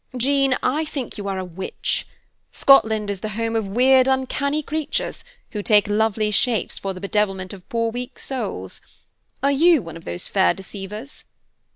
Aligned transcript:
Jean, 0.17 0.57
I 0.63 0.83
think 0.83 1.19
you 1.19 1.27
are 1.27 1.37
a 1.37 1.45
witch. 1.45 2.07
Scotland 2.51 3.11
is 3.11 3.19
the 3.19 3.29
home 3.37 3.55
of 3.55 3.67
weird, 3.67 4.07
uncanny 4.07 4.63
creatures, 4.63 5.23
who 5.51 5.61
take 5.61 5.87
lovely 5.87 6.31
shapes 6.31 6.79
for 6.79 6.91
the 6.95 6.99
bedevilment 6.99 7.53
of 7.53 7.69
poor 7.69 7.91
weak 7.91 8.17
souls. 8.17 8.81
Are 9.43 9.51
you 9.51 9.83
one 9.83 9.95
of 9.97 10.05
those 10.05 10.27
fair 10.27 10.55
deceivers?" 10.55 11.25